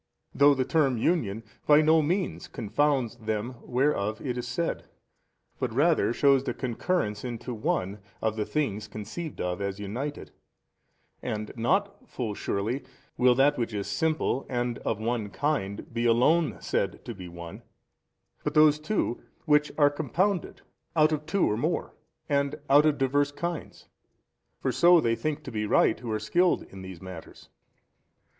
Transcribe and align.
though 0.33 0.55
the 0.55 0.65
term 0.65 0.97
union 0.97 1.43
by 1.67 1.79
no 1.79 2.01
means 2.01 2.47
confounds 2.47 3.17
them 3.17 3.57
whereof 3.61 4.19
it 4.19 4.35
is 4.35 4.47
said, 4.47 4.85
but 5.59 5.71
rather 5.71 6.11
shews 6.11 6.43
the 6.43 6.55
concurrence 6.55 7.23
into 7.23 7.53
one 7.53 7.99
of 8.19 8.35
the 8.35 8.43
things 8.43 8.87
conceived 8.87 9.39
of 9.39 9.61
as 9.61 9.79
united: 9.79 10.31
and 11.21 11.51
not 11.55 12.09
(full 12.09 12.33
surely) 12.33 12.83
will 13.15 13.35
that 13.35 13.59
which 13.59 13.75
is 13.75 13.85
simple 13.85 14.43
and 14.49 14.79
of 14.79 14.99
one 14.99 15.29
kind 15.29 15.93
be 15.93 16.05
alone 16.07 16.57
said 16.59 17.05
to 17.05 17.13
be 17.13 17.27
One 17.27 17.57
15, 17.59 17.67
but 18.43 18.53
those 18.55 18.79
too 18.79 19.21
which 19.45 19.71
are 19.77 19.91
compounded 19.91 20.63
out 20.95 21.11
of 21.11 21.27
two 21.27 21.45
or 21.47 21.57
more 21.57 21.93
and 22.27 22.55
out 22.71 22.87
of 22.87 22.97
diverse 22.97 23.31
kinds. 23.31 23.87
For 24.61 24.71
so 24.71 24.99
they 24.99 25.15
think 25.15 25.43
to 25.43 25.51
be 25.51 25.67
right 25.67 25.99
who 25.99 26.11
are 26.11 26.17
skilled 26.19 26.63
in 26.63 26.81
these 26.81 27.03
matters. 27.03 27.49